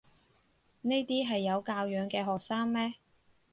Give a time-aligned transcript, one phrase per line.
[0.81, 2.95] 呢啲係有教養嘅學生咩？